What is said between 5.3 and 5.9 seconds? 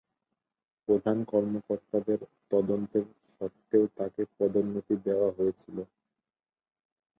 হয়েছিল।